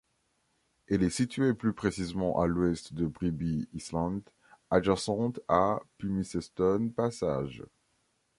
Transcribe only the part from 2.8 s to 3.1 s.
de